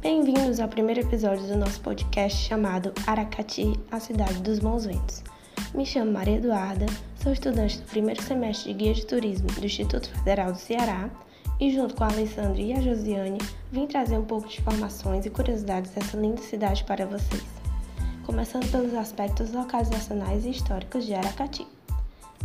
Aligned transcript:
Bem-vindos 0.00 0.60
ao 0.60 0.68
primeiro 0.68 1.00
episódio 1.00 1.44
do 1.48 1.56
nosso 1.56 1.80
podcast 1.80 2.46
chamado 2.46 2.92
Aracati, 3.04 3.72
a 3.90 3.98
cidade 3.98 4.40
dos 4.42 4.60
bons 4.60 4.86
ventos. 4.86 5.24
Me 5.74 5.84
chamo 5.84 6.12
Maria 6.12 6.36
Eduarda, 6.36 6.86
sou 7.20 7.32
estudante 7.32 7.78
do 7.78 7.84
primeiro 7.86 8.22
semestre 8.22 8.72
de 8.72 8.78
Guia 8.78 8.94
de 8.94 9.04
Turismo 9.04 9.48
do 9.48 9.66
Instituto 9.66 10.08
Federal 10.10 10.52
do 10.52 10.58
Ceará 10.58 11.10
e, 11.58 11.72
junto 11.74 11.96
com 11.96 12.04
a 12.04 12.12
Alessandra 12.12 12.62
e 12.62 12.72
a 12.72 12.80
Josiane, 12.80 13.40
vim 13.72 13.88
trazer 13.88 14.16
um 14.16 14.24
pouco 14.24 14.46
de 14.46 14.60
informações 14.60 15.26
e 15.26 15.30
curiosidades 15.30 15.90
dessa 15.90 16.16
linda 16.16 16.42
cidade 16.42 16.84
para 16.84 17.04
vocês. 17.04 17.44
Começando 18.24 18.70
pelos 18.70 18.94
aspectos 18.94 19.52
localizacionais 19.52 20.46
e 20.46 20.50
históricos 20.50 21.06
de 21.06 21.14
Aracati. 21.14 21.66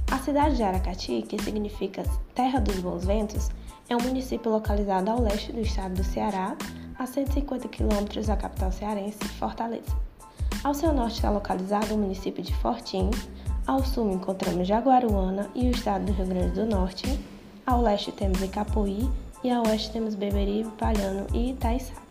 A 0.09 0.17
cidade 0.17 0.55
de 0.55 0.63
Aracati, 0.63 1.22
que 1.22 1.40
significa 1.40 2.02
Terra 2.34 2.59
dos 2.59 2.80
Bons 2.80 3.05
Ventos, 3.05 3.52
é 3.88 3.95
um 3.95 4.02
município 4.02 4.52
localizado 4.52 5.12
ao 5.12 5.22
leste 5.22 5.52
do 5.52 5.62
estado 5.62 5.94
do 5.94 6.04
Ceará, 6.04 6.58
a 7.03 7.05
150 7.05 7.67
quilômetros 7.67 8.27
da 8.27 8.38
capital 8.38 8.71
cearense, 8.71 9.20
Fortaleza. 9.38 9.94
Ao 10.63 10.73
seu 10.73 10.94
norte 10.94 11.16
está 11.16 11.30
localizado 11.30 11.94
o 11.94 11.98
município 11.98 12.41
de 12.41 12.55
Fortim, 12.55 13.11
ao 13.67 13.84
sul 13.84 14.13
encontramos 14.13 14.66
Jaguaruana 14.66 15.49
e 15.53 15.67
o 15.67 15.71
estado 15.71 16.05
do 16.05 16.13
Rio 16.13 16.27
Grande 16.27 16.55
do 16.55 16.66
Norte, 16.66 17.20
ao 17.66 17.81
leste 17.81 18.09
temos 18.13 18.41
Icapuí 18.41 19.09
e 19.44 19.52
ao 19.52 19.67
oeste 19.67 19.91
temos 19.91 20.16
Beberibe, 20.16 20.71
Palhano 20.77 21.27
e 21.34 21.52
Itaiçaba. 21.52 22.02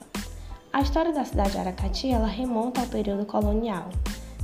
A 0.70 0.82
história 0.82 1.12
da 1.12 1.24
cidade 1.24 1.52
de 1.52 1.58
Aracati 1.58 2.10
ela 2.10 2.26
remonta 2.26 2.82
ao 2.82 2.86
período 2.86 3.24
colonial. 3.24 3.88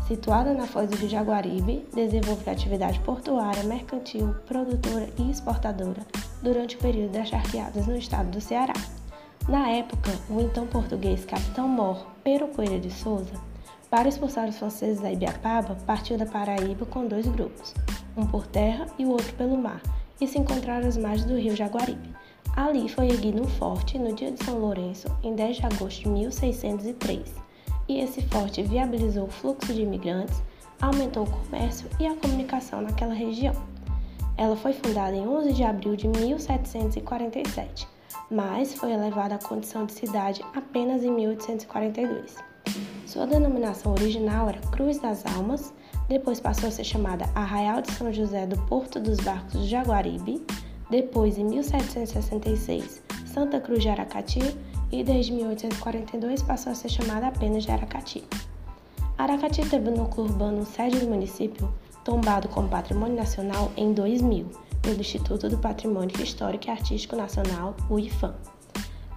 Situada 0.06 0.54
na 0.54 0.66
foz 0.66 0.88
do 0.88 0.96
Rio 0.96 1.10
Jaguaribe, 1.10 1.86
desenvolve 1.94 2.48
atividade 2.48 2.98
portuária, 3.00 3.62
mercantil, 3.64 4.34
produtora 4.46 5.10
e 5.18 5.30
exportadora 5.30 6.06
durante 6.42 6.76
o 6.76 6.78
período 6.78 7.12
das 7.12 7.28
charqueadas 7.28 7.86
no 7.86 7.98
estado 7.98 8.30
do 8.30 8.40
Ceará. 8.40 8.72
Na 9.48 9.66
época, 9.70 10.10
o 10.28 10.42
então 10.42 10.66
português 10.66 11.24
capitão 11.24 11.66
Mor 11.66 12.06
Pero 12.22 12.48
Coelho 12.48 12.78
de 12.78 12.90
Souza, 12.90 13.32
para 13.88 14.06
expulsar 14.06 14.46
os 14.46 14.58
franceses 14.58 15.00
da 15.00 15.10
Ibiapaba, 15.10 15.74
partiu 15.86 16.18
da 16.18 16.26
Paraíba 16.26 16.84
com 16.84 17.06
dois 17.06 17.26
grupos, 17.26 17.74
um 18.14 18.26
por 18.26 18.46
terra 18.46 18.84
e 18.98 19.06
o 19.06 19.08
outro 19.08 19.32
pelo 19.36 19.56
mar, 19.56 19.80
e 20.20 20.26
se 20.26 20.38
encontraram 20.38 20.86
às 20.86 20.98
margens 20.98 21.24
do 21.24 21.38
rio 21.38 21.56
Jaguaribe. 21.56 22.14
Ali 22.54 22.90
foi 22.90 23.06
erguido 23.06 23.40
um 23.40 23.48
forte 23.48 23.98
no 23.98 24.14
dia 24.14 24.30
de 24.30 24.44
São 24.44 24.58
Lourenço, 24.58 25.08
em 25.22 25.34
10 25.34 25.56
de 25.56 25.64
agosto 25.64 26.02
de 26.02 26.08
1603, 26.10 27.34
e 27.88 28.00
esse 28.00 28.20
forte 28.26 28.62
viabilizou 28.62 29.24
o 29.24 29.30
fluxo 29.30 29.72
de 29.72 29.80
imigrantes, 29.80 30.42
aumentou 30.78 31.22
o 31.22 31.30
comércio 31.30 31.88
e 31.98 32.06
a 32.06 32.14
comunicação 32.16 32.82
naquela 32.82 33.14
região. 33.14 33.54
Ela 34.36 34.56
foi 34.56 34.74
fundada 34.74 35.16
em 35.16 35.26
11 35.26 35.54
de 35.54 35.64
abril 35.64 35.96
de 35.96 36.06
1747 36.06 37.88
mas 38.30 38.74
foi 38.74 38.92
elevada 38.92 39.34
à 39.34 39.38
condição 39.38 39.86
de 39.86 39.92
cidade 39.92 40.44
apenas 40.54 41.02
em 41.02 41.10
1842. 41.10 42.36
Sua 43.06 43.26
denominação 43.26 43.92
original 43.92 44.48
era 44.48 44.60
Cruz 44.70 44.98
das 44.98 45.24
Almas, 45.34 45.72
depois 46.08 46.40
passou 46.40 46.68
a 46.68 46.72
ser 46.72 46.84
chamada 46.84 47.28
Arraial 47.34 47.80
de 47.80 47.90
São 47.92 48.12
José 48.12 48.46
do 48.46 48.58
Porto 48.66 49.00
dos 49.00 49.18
Barcos 49.18 49.54
do 49.54 49.66
Jaguaribe, 49.66 50.44
depois, 50.90 51.36
em 51.36 51.44
1766, 51.44 53.02
Santa 53.26 53.60
Cruz 53.60 53.82
de 53.82 53.88
Aracati 53.88 54.40
e 54.90 55.04
desde 55.04 55.32
1842 55.32 56.42
passou 56.42 56.72
a 56.72 56.74
ser 56.74 56.88
chamada 56.88 57.26
apenas 57.26 57.64
de 57.64 57.70
Aracati. 57.70 58.24
Aracati 59.18 59.68
teve 59.68 59.90
o 59.90 59.96
núcleo 59.96 60.26
urbano 60.26 60.64
sede 60.64 61.00
do 61.00 61.08
município 61.08 61.72
tombado 62.04 62.48
como 62.48 62.68
patrimônio 62.68 63.16
nacional 63.16 63.70
em 63.76 63.92
2000 63.92 64.67
pelo 64.82 65.00
Instituto 65.00 65.48
do 65.48 65.56
Patrimônio 65.58 66.20
Histórico 66.22 66.66
e 66.66 66.70
Artístico 66.70 67.16
Nacional, 67.16 67.74
o 67.88 67.98
IFAM. 67.98 68.34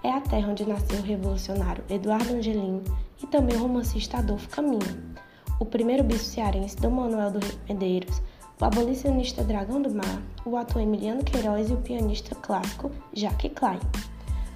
É 0.02 0.10
a 0.10 0.20
terra 0.20 0.50
onde 0.50 0.68
nasceu 0.68 0.98
o 0.98 1.02
revolucionário 1.02 1.84
Eduardo 1.88 2.34
Angelim 2.34 2.82
e 3.22 3.26
também 3.26 3.56
o 3.56 3.60
romancista 3.60 4.18
Adolfo 4.18 4.48
Caminha, 4.48 4.98
o 5.60 5.64
primeiro 5.64 6.02
bispo 6.02 6.24
cearense 6.24 6.76
Dom 6.76 6.90
Manuel 6.90 7.30
do 7.30 7.38
Rio 7.38 7.58
Medeiros, 7.68 8.20
o 8.60 8.64
abolicionista 8.64 9.44
Dragão 9.44 9.80
do 9.80 9.94
Mar, 9.94 10.20
o 10.44 10.56
ator 10.56 10.82
Emiliano 10.82 11.22
Queiroz 11.22 11.70
e 11.70 11.74
o 11.74 11.78
pianista 11.78 12.34
clássico 12.34 12.90
Jacques 13.12 13.52
Klein. 13.54 13.78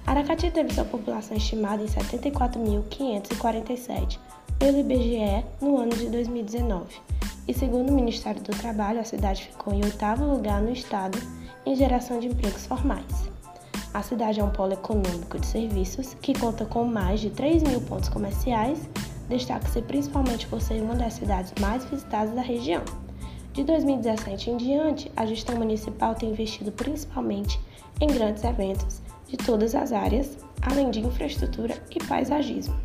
Aracati 0.05 0.51
teve 0.51 0.73
sua 0.73 0.83
população 0.85 1.35
estimada 1.35 1.83
em 1.83 1.87
74.547 1.87 4.19
pelo 4.59 4.79
IBGE 4.79 5.43
no 5.61 5.77
ano 5.77 5.95
de 5.95 6.09
2019 6.09 7.16
e, 7.47 7.53
segundo 7.53 7.89
o 7.89 7.95
Ministério 7.95 8.41
do 8.41 8.51
Trabalho, 8.51 8.99
a 8.99 9.03
cidade 9.03 9.43
ficou 9.43 9.73
em 9.73 9.83
oitavo 9.83 10.25
lugar 10.25 10.61
no 10.61 10.71
estado 10.71 11.17
em 11.65 11.75
geração 11.75 12.19
de 12.19 12.27
empregos 12.27 12.65
formais. 12.65 13.29
A 13.93 14.03
cidade 14.03 14.39
é 14.39 14.43
um 14.43 14.49
polo 14.49 14.73
econômico 14.73 15.39
de 15.39 15.47
serviços 15.47 16.13
que 16.15 16.37
conta 16.37 16.65
com 16.65 16.83
mais 16.85 17.19
de 17.19 17.29
3 17.29 17.63
mil 17.63 17.81
pontos 17.81 18.09
comerciais, 18.09 18.87
destaca-se 19.29 19.81
principalmente 19.81 20.45
por 20.47 20.61
ser 20.61 20.81
uma 20.81 20.95
das 20.95 21.13
cidades 21.13 21.53
mais 21.59 21.85
visitadas 21.85 22.33
da 22.35 22.41
região. 22.41 22.83
De 23.53 23.63
2017 23.63 24.51
em 24.51 24.57
diante, 24.57 25.11
a 25.15 25.25
gestão 25.25 25.55
municipal 25.55 26.13
tem 26.13 26.29
investido 26.29 26.71
principalmente 26.71 27.59
em 27.99 28.07
grandes 28.07 28.43
eventos 28.43 29.01
de 29.27 29.35
todas 29.35 29.73
as 29.73 29.91
áreas, 29.91 30.37
além 30.61 30.91
de 30.91 30.99
infraestrutura 30.99 31.75
e 31.89 32.03
paisagismo. 32.03 32.75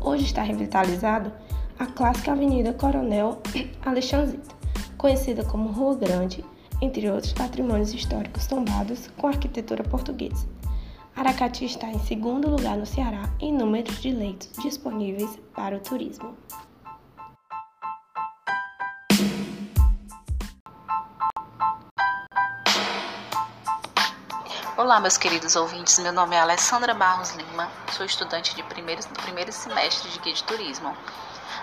Hoje 0.00 0.24
está 0.24 0.42
revitalizado 0.42 1.32
a 1.80 1.86
clássica 1.86 2.32
Avenida 2.32 2.74
Coronel 2.74 3.40
Alexandrita, 3.86 4.54
conhecida 4.98 5.42
como 5.42 5.72
Rua 5.72 5.96
Grande, 5.96 6.44
entre 6.82 7.10
outros 7.10 7.32
patrimônios 7.32 7.94
históricos 7.94 8.46
tombados 8.46 9.08
com 9.16 9.26
arquitetura 9.26 9.82
portuguesa. 9.82 10.46
Aracati 11.16 11.64
está 11.64 11.88
em 11.88 11.98
segundo 12.00 12.50
lugar 12.50 12.76
no 12.76 12.84
Ceará 12.84 13.22
em 13.40 13.52
número 13.52 13.90
de 13.94 14.10
leitos 14.12 14.50
disponíveis 14.62 15.38
para 15.54 15.76
o 15.76 15.80
turismo. 15.80 16.34
Olá, 24.90 24.98
meus 24.98 25.16
queridos 25.16 25.54
ouvintes. 25.54 26.00
Meu 26.00 26.12
nome 26.12 26.34
é 26.34 26.40
Alessandra 26.40 26.92
Barros 26.92 27.30
Lima, 27.36 27.70
sou 27.92 28.04
estudante 28.04 28.56
de 28.56 28.62
primeiro, 28.64 29.00
do 29.00 29.22
primeiro 29.22 29.52
semestre 29.52 30.10
de 30.10 30.18
Guia 30.18 30.34
de 30.34 30.42
Turismo. 30.42 30.96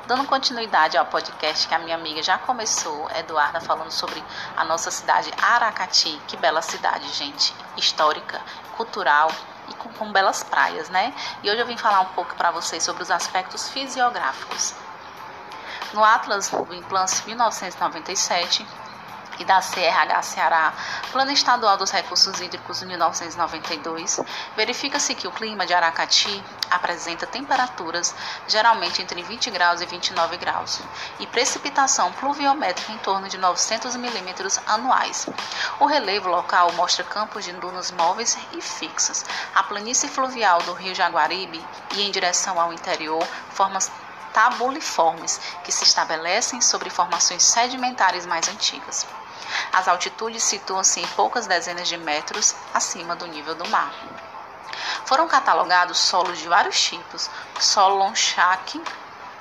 Dando 0.06 0.26
continuidade 0.26 0.98
ao 0.98 1.06
podcast 1.08 1.68
que 1.68 1.76
a 1.76 1.80
minha 1.80 1.96
amiga 1.96 2.24
já 2.24 2.38
começou, 2.38 3.12
Eduarda, 3.12 3.60
falando 3.60 3.92
sobre 3.92 4.24
a 4.56 4.64
nossa 4.64 4.90
cidade 4.92 5.30
Aracati. 5.42 6.18
Que 6.26 6.38
bela 6.38 6.62
cidade, 6.62 7.06
gente. 7.10 7.54
Histórica, 7.76 8.40
cultural 8.78 9.30
e 9.68 9.74
com, 9.74 9.90
com 9.90 10.10
belas 10.10 10.42
praias, 10.44 10.88
né? 10.88 11.14
E 11.44 11.52
hoje 11.52 11.60
eu 11.60 11.68
vim 11.68 11.76
falar 11.76 12.00
um 12.00 12.14
pouco 12.14 12.34
para 12.36 12.52
vocês 12.52 12.82
sobre 12.82 13.04
os 13.04 13.12
aspectos 13.12 13.68
fisiográficos. 13.68 14.74
No 15.94 16.02
Atlas 16.02 16.50
do 16.50 16.74
Implante 16.74 17.26
1997, 17.26 18.66
e 19.40 19.46
da 19.46 19.62
CRH 19.62 20.22
Ceará, 20.22 20.74
Plano 21.12 21.32
Estadual 21.32 21.78
dos 21.78 21.92
Recursos 21.92 22.40
Hídricos 22.40 22.80
de 22.80 22.86
1992, 22.86 24.20
verifica-se 24.56 25.16
que 25.16 25.28
o 25.28 25.32
clima 25.32 25.66
de 25.66 25.74
Aracati 25.74 26.44
apresenta 26.70 27.26
temperaturas 27.26 28.14
geralmente 28.48 29.02
entre 29.02 29.22
20 29.22 29.50
graus 29.52 29.82
e 29.82 29.86
29 29.86 30.38
graus 30.38 30.82
e 31.20 31.28
precipitação 31.28 32.12
pluviométrica 32.14 32.92
em 32.92 32.98
torno 32.98 33.30
de 33.30 33.38
900 33.38 33.96
milímetros 33.96 34.60
anuais. 34.66 35.28
O 35.80 35.86
relevo 35.86 36.30
local 36.30 36.72
mostra 36.74 37.04
campos 37.04 37.46
de 37.46 37.54
dunas 37.54 37.92
móveis 37.92 38.38
e 38.52 38.62
fixas. 38.62 39.26
A 39.54 39.64
planície 39.64 40.10
fluvial 40.10 40.62
do 40.64 40.74
rio 40.74 40.94
Jaguaribe 40.94 41.64
e 41.96 42.02
em 42.02 42.12
direção 42.12 42.60
ao 42.60 42.74
interior 42.74 43.26
formas 43.50 43.92
tabuliformes 44.34 45.40
que 45.64 45.72
se 45.72 45.84
estabelecem 45.84 46.62
sobre 46.62 46.90
formações 46.90 47.44
sedimentares 47.44 48.26
mais 48.26 48.48
antigas. 48.48 49.06
As 49.72 49.88
altitudes 49.88 50.44
situam-se 50.44 51.00
em 51.00 51.08
poucas 51.08 51.48
dezenas 51.48 51.88
de 51.88 51.98
metros 51.98 52.56
acima 52.74 53.16
do 53.16 53.28
nível 53.28 53.56
do 53.56 53.68
mar. 53.68 53.94
Foram 55.06 55.28
catalogados 55.28 55.98
solos 55.98 56.38
de 56.40 56.48
vários 56.48 56.80
tipos: 56.82 57.30
solo 57.60 57.96
lonchaque, 57.98 58.82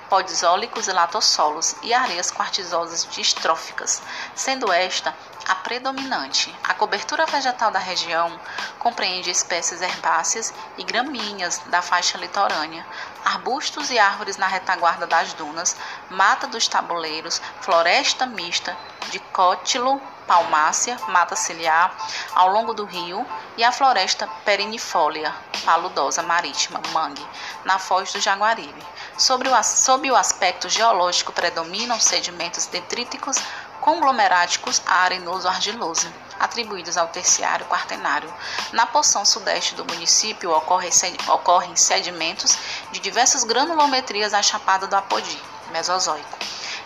podzólicos 0.08 0.88
e 0.88 0.92
latossolos 0.92 1.74
e 1.82 1.92
areias 1.92 2.30
quartzosas 2.30 3.06
distróficas, 3.06 4.02
sendo 4.34 4.72
esta 4.72 5.14
a 5.48 5.54
predominante. 5.54 6.54
A 6.64 6.74
cobertura 6.74 7.24
vegetal 7.26 7.70
da 7.70 7.78
região 7.78 8.38
compreende 8.78 9.30
espécies 9.30 9.80
herbáceas 9.80 10.52
e 10.76 10.82
gramíneas 10.82 11.58
da 11.66 11.80
faixa 11.80 12.18
litorânea, 12.18 12.84
arbustos 13.24 13.90
e 13.90 13.98
árvores 13.98 14.36
na 14.36 14.46
retaguarda 14.46 15.06
das 15.06 15.32
dunas, 15.34 15.76
mata 16.10 16.46
dos 16.46 16.66
tabuleiros, 16.66 17.40
floresta 17.60 18.26
mista 18.26 18.76
de 19.10 19.18
cótilo, 19.20 20.00
palmácea, 20.26 20.98
mata 21.08 21.36
ciliar, 21.36 21.96
ao 22.34 22.48
longo 22.48 22.74
do 22.74 22.84
rio, 22.84 23.26
e 23.56 23.64
a 23.64 23.72
floresta 23.72 24.28
perennifólia, 24.44 25.34
paludosa 25.64 26.22
marítima, 26.22 26.80
mangue, 26.92 27.26
na 27.64 27.78
foz 27.78 28.12
do 28.12 28.20
Jaguaribe. 28.20 28.82
Sobre 29.16 29.48
o, 29.48 29.62
sob 29.62 30.10
o 30.10 30.16
aspecto 30.16 30.68
geológico 30.68 31.32
predominam 31.32 31.98
sedimentos 31.98 32.66
detríticos 32.66 33.36
conglomeráticos 33.80 34.82
arenoso-argiloso, 34.84 36.12
atribuídos 36.40 36.96
ao 36.96 37.08
terciário 37.08 37.66
quaternário. 37.66 38.32
Na 38.72 38.86
porção 38.86 39.24
sudeste 39.24 39.74
do 39.74 39.84
município 39.84 40.50
ocorrem 40.52 41.76
sedimentos 41.76 42.58
de 42.90 43.00
diversas 43.00 43.44
granulometrias 43.44 44.34
à 44.34 44.42
chapada 44.42 44.86
do 44.86 44.96
Apodi, 44.96 45.40
Mesozoico, 45.70 46.38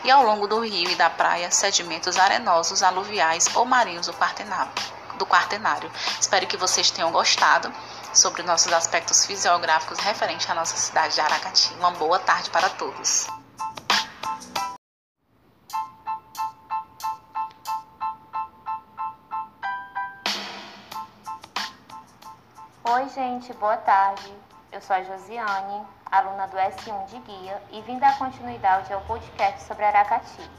e 0.05 0.11
ao 0.11 0.23
longo 0.25 0.47
do 0.47 0.61
rio 0.61 0.91
e 0.91 0.94
da 0.94 1.11
praia, 1.11 1.50
sedimentos 1.50 2.19
arenosos, 2.19 2.82
aluviais 2.82 3.47
ou 3.55 3.64
marinhos 3.64 4.06
do 4.06 4.12
quaternário. 4.14 4.73
Do 5.19 5.26
quaternário. 5.26 5.91
Espero 6.19 6.47
que 6.47 6.56
vocês 6.56 6.91
tenham 6.91 7.12
gostado 7.12 7.73
sobre 8.14 8.43
nossos 8.43 8.73
aspectos 8.73 9.26
fisiográficos 9.26 9.99
referente 9.99 10.50
à 10.50 10.55
nossa 10.55 10.76
cidade 10.76 11.14
de 11.14 11.20
Aracati. 11.20 11.73
Uma 11.75 11.91
boa 11.93 12.19
tarde 12.19 12.50
para 12.50 12.69
todos. 12.70 13.26
Oi, 22.93 23.08
gente, 23.11 23.53
boa 23.55 23.76
tarde. 23.76 24.35
Eu 24.73 24.81
sou 24.81 24.96
a 24.96 25.03
Josiane, 25.03 25.87
aluna 26.10 26.48
do 26.48 26.56
S1 26.56 27.06
de 27.06 27.18
Guia, 27.20 27.62
e 27.70 27.80
vim 27.82 27.98
dar 27.98 28.18
continuidade 28.18 28.92
ao 28.92 29.00
podcast 29.02 29.62
sobre 29.62 29.84
Aracati. 29.84 30.50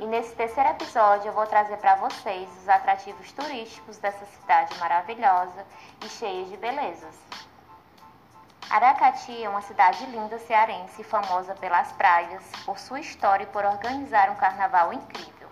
E 0.00 0.06
nesse 0.06 0.34
terceiro 0.34 0.70
episódio 0.70 1.28
eu 1.28 1.32
vou 1.32 1.46
trazer 1.46 1.76
para 1.76 1.94
vocês 1.94 2.48
os 2.60 2.68
atrativos 2.68 3.30
turísticos 3.32 3.98
dessa 3.98 4.24
cidade 4.26 4.76
maravilhosa 4.78 5.64
e 6.04 6.08
cheia 6.08 6.44
de 6.46 6.56
belezas. 6.56 7.14
Aracati 8.68 9.44
é 9.44 9.48
uma 9.48 9.62
cidade 9.62 10.04
linda 10.06 10.38
cearense, 10.38 11.04
famosa 11.04 11.54
pelas 11.54 11.92
praias, 11.92 12.42
por 12.64 12.78
sua 12.78 13.00
história 13.00 13.44
e 13.44 13.48
por 13.48 13.64
organizar 13.64 14.30
um 14.30 14.36
carnaval 14.36 14.92
incrível. 14.92 15.48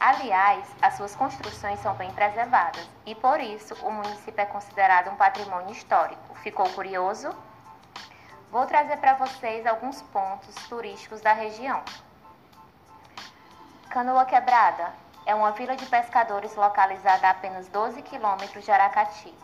Aliás, 0.00 0.66
as 0.80 0.94
suas 0.94 1.14
construções 1.14 1.78
são 1.80 1.94
bem 1.94 2.10
preservadas 2.12 2.88
e 3.04 3.14
por 3.14 3.40
isso 3.40 3.74
o 3.84 3.90
município 3.90 4.40
é 4.40 4.46
considerado 4.46 5.10
um 5.10 5.16
patrimônio 5.16 5.72
histórico. 5.72 6.34
Ficou 6.36 6.68
curioso? 6.70 7.34
Vou 8.50 8.64
trazer 8.66 8.96
para 8.96 9.14
vocês 9.14 9.66
alguns 9.66 10.00
pontos 10.02 10.54
turísticos 10.68 11.20
da 11.20 11.32
região. 11.32 11.82
Canoa 13.90 14.24
Quebrada 14.24 14.92
é 15.26 15.34
uma 15.34 15.52
vila 15.52 15.76
de 15.76 15.84
pescadores 15.84 16.56
localizada 16.56 17.26
a 17.26 17.30
apenas 17.30 17.68
12 17.68 18.00
quilômetros 18.02 18.64
de 18.64 18.70
Aracati. 18.70 19.34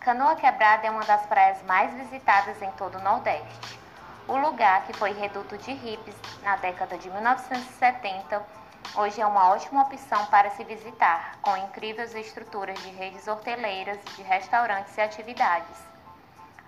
Canoa 0.00 0.34
Quebrada 0.34 0.86
é 0.86 0.90
uma 0.90 1.04
das 1.04 1.24
praias 1.26 1.62
mais 1.62 1.94
visitadas 1.94 2.60
em 2.60 2.70
todo 2.72 2.98
o 2.98 3.02
Nordeste. 3.02 3.78
O 4.26 4.36
lugar, 4.36 4.84
que 4.84 4.92
foi 4.94 5.12
reduto 5.12 5.56
de 5.58 5.72
hippies 5.72 6.16
na 6.42 6.56
década 6.56 6.98
de 6.98 7.08
1970, 7.08 8.60
Hoje 8.96 9.20
é 9.20 9.26
uma 9.26 9.50
ótima 9.50 9.82
opção 9.82 10.26
para 10.26 10.50
se 10.50 10.64
visitar, 10.64 11.36
com 11.42 11.56
incríveis 11.56 12.12
estruturas 12.12 12.76
de 12.82 12.88
redes 12.88 13.28
horteleiras, 13.28 14.00
de 14.16 14.22
restaurantes 14.22 14.96
e 14.96 15.00
atividades. 15.00 15.76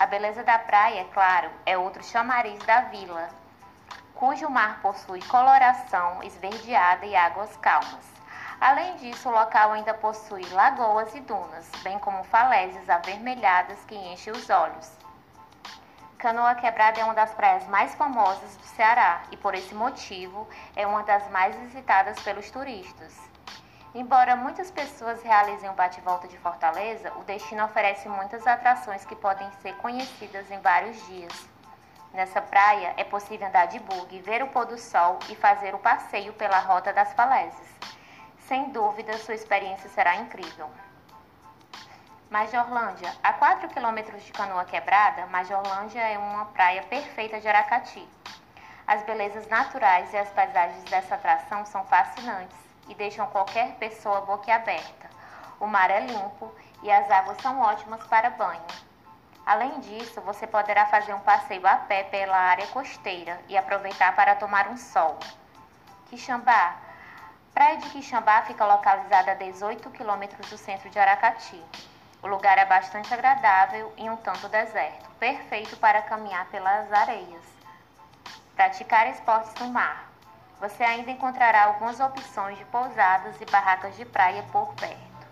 A 0.03 0.07
beleza 0.07 0.43
da 0.43 0.59
praia, 0.59 1.03
é 1.03 1.05
claro, 1.15 1.49
é 1.65 1.79
outro 1.79 2.03
chamariz 2.03 2.59
da 2.65 2.81
vila, 2.81 3.29
cujo 4.17 4.51
mar 4.51 4.81
possui 4.83 5.23
coloração 5.23 6.21
esverdeada 6.25 7.07
e 7.07 7.15
águas 7.15 7.57
calmas. 7.59 8.05
Além 8.61 8.97
disso, 8.97 9.29
o 9.29 9.33
local 9.33 9.71
ainda 9.71 9.95
possui 9.95 10.45
lagoas 10.47 11.15
e 11.15 11.21
dunas, 11.21 11.71
bem 11.85 12.01
como 12.01 12.25
falésias 12.25 12.91
avermelhadas 12.91 13.79
que 13.85 13.95
enchem 13.95 14.33
os 14.33 14.51
olhos. 14.51 14.91
Canoa 16.19 16.57
Quebrada 16.57 17.01
é 17.01 17.05
uma 17.05 17.15
das 17.15 17.33
praias 17.35 17.65
mais 17.69 17.95
famosas 17.95 18.57
do 18.57 18.67
Ceará 18.75 19.23
e, 19.31 19.37
por 19.37 19.55
esse 19.55 19.73
motivo, 19.73 20.49
é 20.75 20.85
uma 20.85 21.05
das 21.05 21.31
mais 21.31 21.55
visitadas 21.55 22.19
pelos 22.25 22.51
turistas. 22.51 23.17
Embora 23.95 24.35
muitas 24.35 24.71
pessoas 24.71 25.23
realizem 25.23 25.69
o 25.69 25.75
bate-volta 25.75 26.27
de 26.27 26.39
Fortaleza, 26.39 27.13
o 27.17 27.25
destino 27.25 27.63
oferece 27.63 28.09
muitas 28.09 28.47
atrações 28.47 29.05
que 29.05 29.15
podem 29.15 29.51
ser 29.61 29.77
conhecidas 29.77 30.51
em 30.51 30.59
vários 30.61 31.07
dias. 31.09 31.49
Nessa 32.15 32.41
praia 32.41 32.95
é 32.97 33.05
possível 33.05 33.47
andar 33.47 33.67
de 33.67 33.79
bug, 33.81 34.19
ver 34.21 34.43
o 34.43 34.47
pôr 34.47 34.65
do 34.65 34.79
sol 34.79 35.19
e 35.29 35.37
fazer 35.37 35.75
o 35.75 35.79
passeio 35.79 36.33
pela 36.33 36.59
Rota 36.61 36.91
das 36.91 37.13
Falésias. 37.13 37.69
Sem 38.47 38.71
dúvida, 38.71 39.19
sua 39.19 39.35
experiência 39.35 39.91
será 39.91 40.17
incrível. 40.17 40.71
Majorlândia. 42.31 43.15
A 43.23 43.35
4 43.35 43.69
quilômetros 43.69 44.23
de 44.25 44.33
Canoa 44.33 44.65
Quebrada, 44.65 45.27
Majorlândia 45.27 46.01
é 46.01 46.17
uma 46.17 46.47
praia 46.47 46.83
perfeita 46.85 47.39
de 47.39 47.47
Aracati. 47.47 48.09
As 48.87 49.03
belezas 49.03 49.47
naturais 49.49 50.11
e 50.15 50.17
as 50.17 50.31
paisagens 50.31 50.85
dessa 50.85 51.15
atração 51.15 51.67
são 51.67 51.85
fascinantes 51.85 52.72
e 52.89 52.95
deixam 52.95 53.27
qualquer 53.29 53.75
pessoa 53.75 54.23
boquiaberta. 54.23 55.11
O 55.61 55.67
mar 55.67 55.91
é 55.91 56.01
limpo 56.01 56.53
e 56.83 56.91
as 56.91 57.11
águas 57.11 57.39
são 57.41 57.61
ótimas 57.61 58.03
para 58.09 58.31
banho. 58.31 58.63
Além 59.45 59.81
disso, 59.81 60.21
você 60.21 60.47
poderá 60.47 60.87
fazer 60.87 61.15
um 61.15 61.21
passeio 61.21 61.67
a 61.67 61.77
pé 61.77 62.05
pela 62.05 62.37
área 62.37 62.67
costeira 62.69 63.41
e 63.49 63.57
aproveitar 63.57 64.15
para 64.15 64.37
tomar 64.37 64.69
um 64.69 64.77
sol. 64.77 65.19
Quixambá. 66.09 66.77
Praia 67.53 67.77
de 67.79 67.91
Quixambá 67.91 68.43
fica 68.43 68.65
localizada 68.65 69.33
a 69.33 69.35
18 69.35 69.91
quilômetros 69.91 70.49
do 70.49 70.57
centro 70.57 70.89
de 70.91 70.99
Aracati. 70.99 71.63
O 72.23 72.29
lugar 72.29 72.57
é 72.57 72.65
bastante 72.65 73.13
agradável 73.13 73.93
e 73.97 74.09
um 74.09 74.17
tanto 74.17 74.49
deserto, 74.49 75.11
perfeito 75.19 75.77
para 75.77 76.03
caminhar 76.03 76.47
pelas 76.47 76.93
areias. 76.93 77.43
Praticar 78.55 79.09
esportes 79.09 79.55
no 79.57 79.69
mar. 79.69 80.12
Você 80.63 80.85
ainda 80.85 81.11
encontrará 81.11 81.65
algumas 81.65 81.99
opções 81.99 82.57
de 82.57 82.65
pousadas 82.67 83.35
e 83.41 83.45
barracas 83.47 83.97
de 83.97 84.05
praia 84.05 84.45
por 84.53 84.73
perto, 84.77 85.27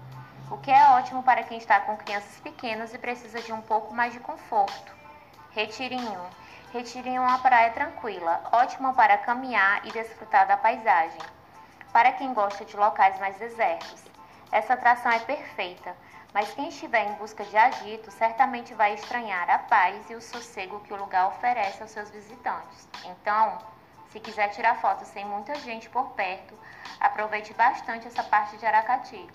o 0.50 0.58
que 0.58 0.72
é 0.72 0.88
ótimo 0.88 1.22
para 1.22 1.44
quem 1.44 1.56
está 1.56 1.78
com 1.78 1.96
crianças 1.96 2.40
pequenas 2.40 2.92
e 2.92 2.98
precisa 2.98 3.40
de 3.40 3.52
um 3.52 3.62
pouco 3.62 3.94
mais 3.94 4.12
de 4.12 4.18
conforto. 4.18 4.92
Retirinho. 5.52 6.20
Retirinho 6.72 7.22
é 7.22 7.26
uma 7.26 7.38
praia 7.38 7.70
tranquila, 7.70 8.42
ótima 8.50 8.92
para 8.92 9.18
caminhar 9.18 9.86
e 9.86 9.92
desfrutar 9.92 10.48
da 10.48 10.56
paisagem. 10.56 11.22
Para 11.92 12.10
quem 12.10 12.34
gosta 12.34 12.64
de 12.64 12.76
locais 12.76 13.16
mais 13.20 13.36
desertos, 13.36 14.02
essa 14.50 14.74
atração 14.74 15.12
é 15.12 15.20
perfeita 15.20 15.94
mas 16.32 16.52
quem 16.54 16.68
estiver 16.68 17.08
em 17.08 17.14
busca 17.14 17.44
de 17.44 17.56
agito 17.56 18.10
certamente 18.10 18.72
vai 18.74 18.94
estranhar 18.94 19.50
a 19.50 19.58
paz 19.58 20.08
e 20.08 20.14
o 20.14 20.20
sossego 20.20 20.80
que 20.80 20.92
o 20.92 20.96
lugar 20.96 21.26
oferece 21.26 21.82
aos 21.82 21.90
seus 21.90 22.08
visitantes. 22.10 22.88
Então, 23.04 23.58
se 24.10 24.20
quiser 24.20 24.48
tirar 24.50 24.80
fotos 24.80 25.08
sem 25.08 25.24
muita 25.24 25.54
gente 25.56 25.88
por 25.88 26.10
perto, 26.10 26.54
aproveite 26.98 27.54
bastante 27.54 28.06
essa 28.06 28.22
parte 28.22 28.56
de 28.56 28.66
Aracati. 28.66 29.28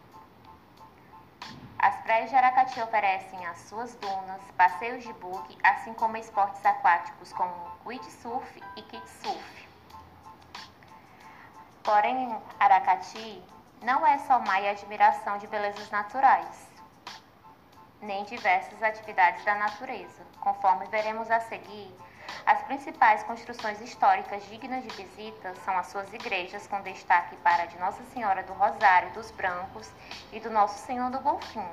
As 1.80 1.96
praias 2.04 2.30
de 2.30 2.36
Aracati 2.36 2.80
oferecem 2.82 3.46
as 3.46 3.58
suas 3.60 3.96
dunas, 3.96 4.42
passeios 4.58 5.04
de 5.04 5.14
bug, 5.14 5.58
assim 5.64 5.94
como 5.94 6.18
esportes 6.18 6.66
aquáticos 6.66 7.32
como 7.34 7.54
windsurf 7.86 8.64
e 8.76 8.82
kitesurf. 8.82 9.68
Porém, 11.84 12.36
Aracati 12.60 13.44
não 13.82 14.06
é 14.06 14.18
só 14.20 14.40
mar 14.40 14.62
e 14.62 14.68
admiração 14.68 15.38
de 15.38 15.48
belezas 15.48 15.90
naturais 15.92 16.76
nem 18.06 18.24
diversas 18.24 18.82
atividades 18.82 19.44
da 19.44 19.56
natureza. 19.56 20.24
Conforme 20.40 20.86
veremos 20.88 21.30
a 21.30 21.40
seguir, 21.42 21.94
as 22.46 22.62
principais 22.64 23.24
construções 23.24 23.82
históricas 23.82 24.46
dignas 24.48 24.84
de 24.84 24.90
visita 24.90 25.54
são 25.64 25.78
as 25.78 25.88
suas 25.88 26.14
igrejas, 26.14 26.68
com 26.68 26.82
destaque 26.82 27.36
para 27.38 27.64
a 27.64 27.66
de 27.66 27.78
Nossa 27.80 28.04
Senhora 28.14 28.44
do 28.44 28.54
Rosário 28.54 29.12
dos 29.12 29.32
Brancos 29.32 29.90
e 30.32 30.40
do 30.40 30.50
Nosso 30.50 30.86
Senhor 30.86 31.10
do 31.10 31.20
Golfim, 31.20 31.68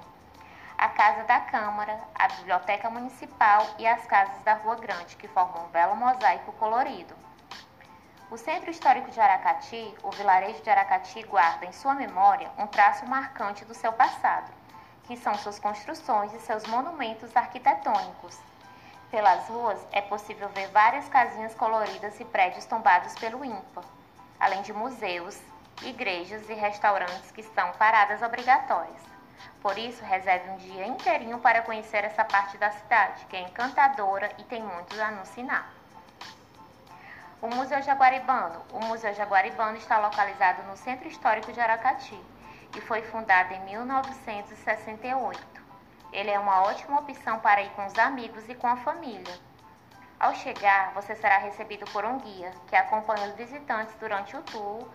a 0.78 0.88
Casa 0.88 1.24
da 1.24 1.40
Câmara, 1.40 2.00
a 2.14 2.28
Biblioteca 2.28 2.88
Municipal 2.88 3.66
e 3.78 3.86
as 3.86 4.04
casas 4.06 4.42
da 4.44 4.54
Rua 4.54 4.76
Grande, 4.76 5.16
que 5.16 5.28
formam 5.28 5.66
um 5.66 5.68
belo 5.68 5.94
mosaico 5.94 6.52
colorido. 6.52 7.14
O 8.30 8.38
Centro 8.38 8.70
Histórico 8.70 9.10
de 9.10 9.20
Aracati, 9.20 9.94
o 10.02 10.10
vilarejo 10.10 10.62
de 10.62 10.70
Aracati, 10.70 11.22
guarda 11.24 11.66
em 11.66 11.72
sua 11.72 11.94
memória 11.94 12.50
um 12.56 12.66
traço 12.66 13.06
marcante 13.06 13.64
do 13.64 13.74
seu 13.74 13.92
passado 13.92 14.50
que 15.04 15.16
são 15.16 15.34
suas 15.34 15.58
construções 15.58 16.32
e 16.32 16.40
seus 16.40 16.64
monumentos 16.66 17.36
arquitetônicos. 17.36 18.38
Pelas 19.12 19.46
ruas 19.46 19.78
é 19.92 20.00
possível 20.00 20.48
ver 20.48 20.68
várias 20.68 21.06
casinhas 21.06 21.54
coloridas 21.54 22.18
e 22.18 22.24
prédios 22.24 22.64
tombados 22.64 23.14
pelo 23.16 23.44
ímpar, 23.44 23.84
além 24.40 24.62
de 24.62 24.72
museus, 24.72 25.38
igrejas 25.82 26.48
e 26.48 26.54
restaurantes 26.54 27.30
que 27.30 27.42
são 27.42 27.72
paradas 27.72 28.22
obrigatórias. 28.22 29.02
Por 29.60 29.76
isso, 29.76 30.02
reserve 30.02 30.48
um 30.48 30.56
dia 30.56 30.86
inteirinho 30.86 31.38
para 31.40 31.60
conhecer 31.60 32.04
essa 32.04 32.24
parte 32.24 32.56
da 32.56 32.70
cidade, 32.70 33.26
que 33.26 33.36
é 33.36 33.42
encantadora 33.42 34.32
e 34.38 34.44
tem 34.44 34.62
muito 34.62 34.98
a 34.98 35.12
ensinar. 35.12 35.70
O 37.42 37.48
Museu 37.48 37.82
Jaguaribano. 37.82 38.62
O 38.72 38.80
Museu 38.86 39.12
Jaguaribano 39.12 39.76
está 39.76 39.98
localizado 39.98 40.62
no 40.62 40.76
Centro 40.78 41.06
Histórico 41.06 41.52
de 41.52 41.60
Aracati 41.60 42.18
e 42.74 42.80
foi 42.80 43.02
fundado 43.02 43.52
em 43.52 43.60
1968. 43.66 45.51
Ele 46.12 46.30
é 46.30 46.38
uma 46.38 46.62
ótima 46.62 47.00
opção 47.00 47.40
para 47.40 47.62
ir 47.62 47.70
com 47.70 47.86
os 47.86 47.98
amigos 47.98 48.46
e 48.48 48.54
com 48.54 48.66
a 48.66 48.76
família. 48.76 49.34
Ao 50.20 50.34
chegar, 50.34 50.92
você 50.92 51.16
será 51.16 51.38
recebido 51.38 51.84
por 51.90 52.04
um 52.04 52.18
guia 52.18 52.52
que 52.68 52.76
acompanha 52.76 53.28
os 53.28 53.34
visitantes 53.34 53.94
durante 53.98 54.36
o 54.36 54.42
tour 54.42 54.86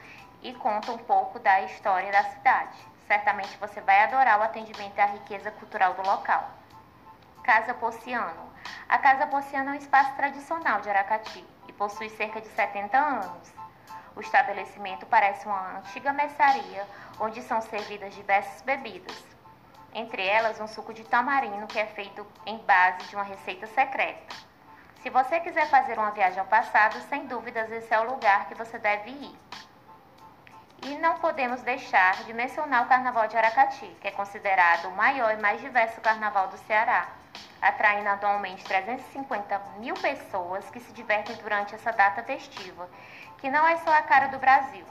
e 0.44 0.54
conta 0.54 0.92
um 0.92 0.98
pouco 1.00 1.40
da 1.40 1.62
história 1.64 2.12
da 2.12 2.24
cidade. 2.24 2.78
Certamente 3.08 3.58
você 3.58 3.82
vai 3.82 4.04
adorar 4.04 4.40
o 4.40 4.44
atendimento 4.44 4.96
e 4.96 5.02
a 5.02 5.08
riqueza 5.08 5.50
cultural 5.52 5.96
do 5.96 6.04
local. 6.04 6.52
Casa 7.44 7.74
Pociano. 7.74 8.52
A 8.88 8.98
Casa 9.00 9.26
Pociano 9.26 9.70
é 9.70 9.74
um 9.74 9.76
espaço 9.76 10.14
tradicional 10.16 10.82
de 10.82 10.90
Aracati 10.90 11.44
e 11.68 11.74
possui 11.74 12.10
cerca 12.10 12.40
de 12.40 12.48
70 12.50 12.98
anos. 12.98 13.54
O 14.16 14.22
estabelecimento 14.22 15.06
parece 15.06 15.46
uma 15.46 15.78
antiga 15.80 16.14
mercearia 16.14 16.88
onde 17.20 17.42
são 17.42 17.60
servidas 17.62 18.14
diversas 18.14 18.62
bebidas, 18.62 19.37
entre 19.94 20.26
elas 20.26 20.60
um 20.60 20.68
suco 20.68 20.94
de 20.94 21.04
tamarindo 21.04 21.68
que 21.68 21.80
é 21.80 21.86
feito 21.86 22.26
em 22.46 22.58
base 22.60 23.08
de 23.08 23.16
uma 23.16 23.24
receita 23.24 23.68
secreta. 23.68 24.36
Se 25.02 25.10
você 25.10 25.40
quiser 25.40 25.70
fazer 25.70 25.98
uma 25.98 26.12
viagem 26.12 26.40
ao 26.40 26.46
passado, 26.46 27.00
sem 27.10 27.28
dúvidas 27.28 27.72
esse 27.72 27.94
é 27.94 28.00
o 28.00 28.10
lugar 28.10 28.48
que 28.48 28.56
você 28.56 28.78
deve 28.78 29.12
ir. 29.12 29.40
E 30.84 30.98
não 30.98 31.18
podemos 31.20 31.62
deixar 31.62 32.24
de 32.24 32.34
mencionar 32.34 32.84
o 32.84 32.88
Carnaval 32.88 33.28
de 33.28 33.38
Aracati, 33.38 33.88
que 34.00 34.08
é 34.08 34.12
considerado 34.12 34.90
o 34.90 34.96
maior 34.96 35.34
e 35.34 35.42
mais 35.42 35.60
diverso 35.60 36.00
carnaval 36.02 36.48
do 36.48 36.58
Ceará, 36.58 37.10
atraindo 37.62 38.10
anualmente 38.10 38.64
350 38.64 39.60
mil 39.80 39.96
pessoas 39.96 40.70
que 40.70 40.80
se 40.80 40.92
divertem 40.94 41.36
durante 41.38 41.74
essa 41.74 41.92
data 41.92 42.24
festiva, 42.24 42.90
que 43.38 43.50
não 43.50 43.68
é 43.68 43.78
só 43.78 43.92
a 43.92 44.04
cara 44.04 44.28
do 44.28 44.38
Brasil, 44.38 44.86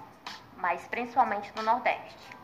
mas 0.57 0.87
principalmente 0.89 1.53
no 1.55 1.63
Nordeste. 1.63 2.37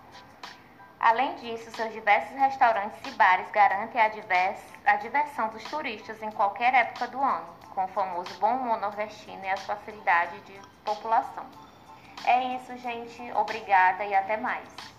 Além 1.03 1.35
disso, 1.35 1.69
seus 1.73 1.93
diversos 1.93 2.31
restaurantes 2.37 2.97
e 3.05 3.11
bares 3.17 3.51
garantem 3.51 4.01
a, 4.01 4.07
divers, 4.07 4.61
a 4.87 4.95
diversão 4.95 5.49
dos 5.49 5.65
turistas 5.65 6.23
em 6.23 6.31
qualquer 6.31 6.73
época 6.73 7.09
do 7.09 7.21
ano, 7.21 7.49
com 7.75 7.85
o 7.85 7.89
famoso 7.89 8.33
bom 8.39 8.55
humor 8.55 8.81
nordestino 8.81 9.45
e 9.45 9.49
as 9.49 9.61
facilidades 9.65 10.41
de 10.47 10.53
população. 10.85 11.45
É 12.25 12.55
isso, 12.55 12.77
gente. 12.77 13.21
Obrigada 13.33 14.05
e 14.05 14.15
até 14.15 14.37
mais. 14.37 14.92